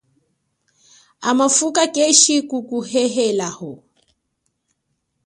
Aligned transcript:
Hamafuka 1.25 1.83
keshikuhehelaho. 1.93 3.71